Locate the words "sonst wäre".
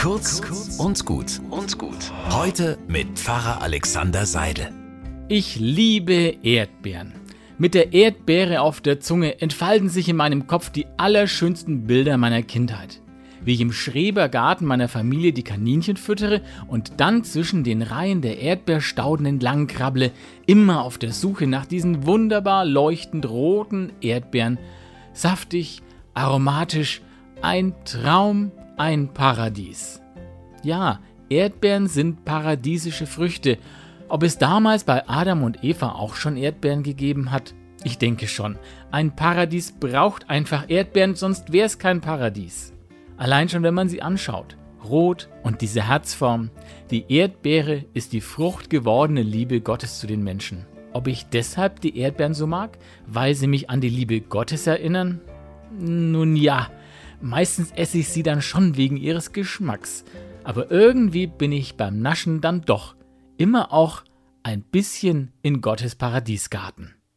41.14-41.66